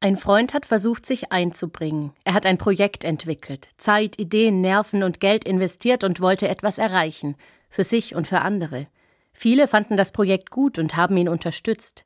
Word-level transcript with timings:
Ein 0.00 0.16
Freund 0.16 0.54
hat 0.54 0.64
versucht, 0.64 1.06
sich 1.06 1.32
einzubringen. 1.32 2.12
Er 2.22 2.34
hat 2.34 2.46
ein 2.46 2.56
Projekt 2.56 3.02
entwickelt, 3.02 3.70
Zeit, 3.78 4.16
Ideen, 4.20 4.60
Nerven 4.60 5.02
und 5.02 5.18
Geld 5.18 5.44
investiert 5.44 6.04
und 6.04 6.20
wollte 6.20 6.46
etwas 6.46 6.78
erreichen, 6.78 7.34
für 7.68 7.82
sich 7.82 8.14
und 8.14 8.28
für 8.28 8.40
andere. 8.40 8.86
Viele 9.32 9.66
fanden 9.66 9.96
das 9.96 10.12
Projekt 10.12 10.50
gut 10.50 10.78
und 10.78 10.96
haben 10.96 11.16
ihn 11.16 11.28
unterstützt. 11.28 12.04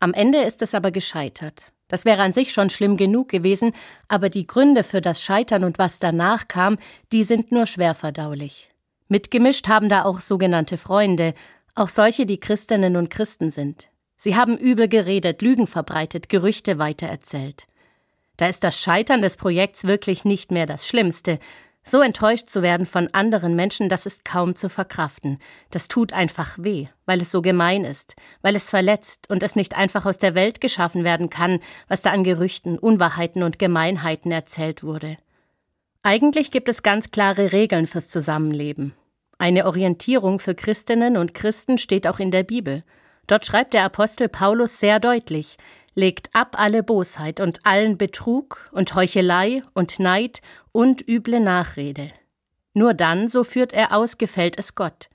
Am 0.00 0.14
Ende 0.14 0.38
ist 0.38 0.62
es 0.62 0.74
aber 0.74 0.90
gescheitert. 0.90 1.72
Das 1.88 2.06
wäre 2.06 2.22
an 2.22 2.32
sich 2.32 2.50
schon 2.50 2.70
schlimm 2.70 2.96
genug 2.96 3.28
gewesen, 3.28 3.72
aber 4.08 4.30
die 4.30 4.46
Gründe 4.46 4.82
für 4.82 5.02
das 5.02 5.22
Scheitern 5.22 5.64
und 5.64 5.78
was 5.78 5.98
danach 5.98 6.48
kam, 6.48 6.78
die 7.12 7.24
sind 7.24 7.52
nur 7.52 7.66
schwer 7.66 7.94
verdaulich. 7.94 8.70
Mitgemischt 9.08 9.68
haben 9.68 9.90
da 9.90 10.06
auch 10.06 10.20
sogenannte 10.20 10.78
Freunde, 10.78 11.34
auch 11.74 11.90
solche, 11.90 12.24
die 12.24 12.40
Christinnen 12.40 12.96
und 12.96 13.10
Christen 13.10 13.50
sind. 13.50 13.90
Sie 14.24 14.36
haben 14.36 14.56
übel 14.56 14.88
geredet, 14.88 15.42
Lügen 15.42 15.66
verbreitet, 15.66 16.30
Gerüchte 16.30 16.78
weitererzählt. 16.78 17.66
Da 18.38 18.48
ist 18.48 18.64
das 18.64 18.80
Scheitern 18.80 19.20
des 19.20 19.36
Projekts 19.36 19.84
wirklich 19.84 20.24
nicht 20.24 20.50
mehr 20.50 20.64
das 20.64 20.88
Schlimmste. 20.88 21.38
So 21.84 22.00
enttäuscht 22.00 22.48
zu 22.48 22.62
werden 22.62 22.86
von 22.86 23.08
anderen 23.12 23.54
Menschen, 23.54 23.90
das 23.90 24.06
ist 24.06 24.24
kaum 24.24 24.56
zu 24.56 24.70
verkraften. 24.70 25.40
Das 25.70 25.88
tut 25.88 26.14
einfach 26.14 26.56
weh, 26.58 26.86
weil 27.04 27.20
es 27.20 27.30
so 27.30 27.42
gemein 27.42 27.84
ist, 27.84 28.16
weil 28.40 28.56
es 28.56 28.70
verletzt 28.70 29.28
und 29.28 29.42
es 29.42 29.56
nicht 29.56 29.76
einfach 29.76 30.06
aus 30.06 30.16
der 30.16 30.34
Welt 30.34 30.62
geschaffen 30.62 31.04
werden 31.04 31.28
kann, 31.28 31.60
was 31.88 32.00
da 32.00 32.10
an 32.10 32.24
Gerüchten, 32.24 32.78
Unwahrheiten 32.78 33.42
und 33.42 33.58
Gemeinheiten 33.58 34.32
erzählt 34.32 34.82
wurde. 34.82 35.18
Eigentlich 36.02 36.50
gibt 36.50 36.70
es 36.70 36.82
ganz 36.82 37.10
klare 37.10 37.52
Regeln 37.52 37.86
fürs 37.86 38.08
Zusammenleben. 38.08 38.94
Eine 39.36 39.66
Orientierung 39.66 40.38
für 40.38 40.54
Christinnen 40.54 41.18
und 41.18 41.34
Christen 41.34 41.76
steht 41.76 42.06
auch 42.06 42.20
in 42.20 42.30
der 42.30 42.44
Bibel. 42.44 42.84
Dort 43.26 43.46
schreibt 43.46 43.74
der 43.74 43.84
Apostel 43.84 44.28
Paulus 44.28 44.78
sehr 44.78 45.00
deutlich, 45.00 45.56
legt 45.94 46.30
ab 46.34 46.56
alle 46.58 46.82
Bosheit 46.82 47.40
und 47.40 47.64
allen 47.64 47.96
Betrug 47.96 48.68
und 48.72 48.94
Heuchelei 48.94 49.62
und 49.72 49.98
Neid 49.98 50.40
und 50.72 51.06
üble 51.08 51.40
Nachrede. 51.40 52.10
Nur 52.74 52.94
dann, 52.94 53.28
so 53.28 53.44
führt 53.44 53.72
er 53.72 53.96
aus, 53.96 54.18
gefällt 54.18 54.58
es 54.58 54.74
Gott. 54.74 55.08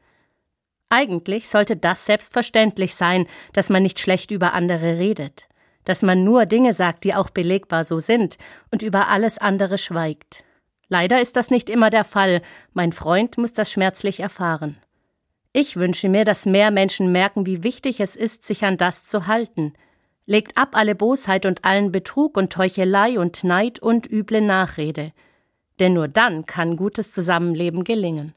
Eigentlich 0.89 1.49
sollte 1.49 1.77
das 1.77 2.05
selbstverständlich 2.05 2.95
sein, 2.95 3.27
dass 3.53 3.69
man 3.69 3.83
nicht 3.83 3.99
schlecht 3.99 4.31
über 4.31 4.53
andere 4.53 4.97
redet, 4.97 5.47
dass 5.83 6.01
man 6.01 6.23
nur 6.23 6.45
Dinge 6.45 6.73
sagt, 6.73 7.03
die 7.03 7.13
auch 7.13 7.29
belegbar 7.29 7.83
so 7.83 7.99
sind, 7.99 8.37
und 8.71 8.81
über 8.81 9.09
alles 9.09 9.37
andere 9.37 9.77
schweigt. 9.77 10.43
Leider 10.87 11.21
ist 11.21 11.35
das 11.35 11.51
nicht 11.51 11.69
immer 11.69 11.91
der 11.91 12.05
Fall, 12.05 12.41
mein 12.73 12.91
Freund 12.91 13.37
muss 13.37 13.53
das 13.53 13.71
schmerzlich 13.71 14.19
erfahren. 14.21 14.77
Ich 15.51 15.77
wünsche 15.77 16.09
mir, 16.09 16.25
dass 16.25 16.45
mehr 16.45 16.69
Menschen 16.69 17.11
merken, 17.11 17.47
wie 17.47 17.63
wichtig 17.63 17.99
es 17.99 18.15
ist, 18.15 18.43
sich 18.43 18.63
an 18.63 18.77
das 18.77 19.03
zu 19.03 19.25
halten. 19.25 19.73
Legt 20.27 20.57
ab 20.57 20.69
alle 20.73 20.93
Bosheit 20.93 21.47
und 21.47 21.65
allen 21.65 21.91
Betrug 21.91 22.37
und 22.37 22.55
Heuchelei 22.55 23.17
und 23.17 23.43
Neid 23.43 23.79
und 23.79 24.05
üble 24.11 24.41
Nachrede. 24.41 25.11
Denn 25.79 25.93
nur 25.93 26.07
dann 26.07 26.45
kann 26.45 26.77
gutes 26.77 27.13
Zusammenleben 27.13 27.83
gelingen. 27.83 28.27